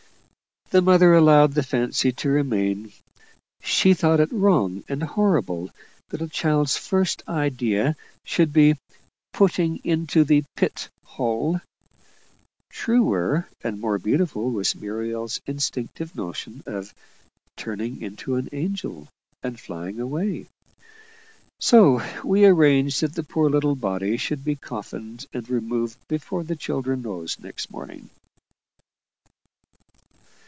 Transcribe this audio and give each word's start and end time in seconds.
The 0.71 0.81
mother 0.81 1.13
allowed 1.15 1.51
the 1.53 1.63
fancy 1.63 2.13
to 2.13 2.29
remain; 2.29 2.93
she 3.61 3.93
thought 3.93 4.21
it 4.21 4.31
wrong 4.31 4.85
and 4.87 5.03
horrible 5.03 5.69
that 6.07 6.21
a 6.21 6.29
child's 6.29 6.77
first 6.77 7.27
idea 7.27 7.97
should 8.23 8.53
be 8.53 8.77
"putting 9.33 9.81
into 9.83 10.23
the 10.23 10.45
pit 10.55 10.87
hole." 11.03 11.59
Truer 12.69 13.49
and 13.61 13.81
more 13.81 13.99
beautiful 13.99 14.49
was 14.49 14.73
Muriel's 14.73 15.41
instinctive 15.45 16.15
notion 16.15 16.63
of 16.65 16.93
"turning 17.57 18.01
into 18.01 18.35
an 18.35 18.47
angel 18.53 19.09
and 19.43 19.59
flying 19.59 19.99
away." 19.99 20.47
So 21.59 22.01
we 22.23 22.45
arranged 22.45 23.01
that 23.01 23.15
the 23.15 23.23
poor 23.23 23.49
little 23.49 23.75
body 23.75 24.15
should 24.15 24.45
be 24.45 24.55
coffined 24.55 25.25
and 25.33 25.49
removed 25.49 25.97
before 26.07 26.45
the 26.45 26.55
children 26.55 27.01
rose 27.01 27.37
next 27.41 27.71
morning. 27.71 28.09